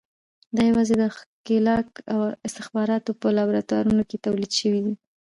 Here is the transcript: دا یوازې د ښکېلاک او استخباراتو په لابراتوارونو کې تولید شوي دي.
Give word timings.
دا 0.55 0.61
یوازې 0.69 0.93
د 0.97 1.03
ښکېلاک 1.15 1.87
او 2.13 2.19
استخباراتو 2.47 3.11
په 3.21 3.27
لابراتوارونو 3.37 4.03
کې 4.09 4.17
تولید 4.25 4.51
شوي 4.59 4.81
دي. 4.85 4.93